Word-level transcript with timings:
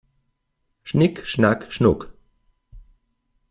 Schnick 0.81 1.27
schnack 1.27 1.71
schnuck! 1.71 2.09